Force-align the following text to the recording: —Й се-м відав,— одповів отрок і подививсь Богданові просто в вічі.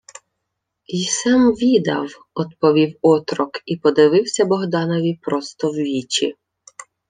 —Й 0.99 1.03
се-м 1.05 1.51
відав,— 1.51 2.09
одповів 2.33 2.97
отрок 3.01 3.61
і 3.65 3.77
подививсь 3.77 4.39
Богданові 4.39 5.19
просто 5.21 5.69
в 5.71 5.75
вічі. 5.75 6.35